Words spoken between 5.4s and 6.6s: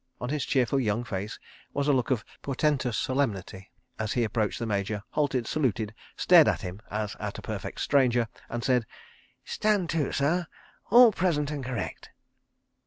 saluted, stared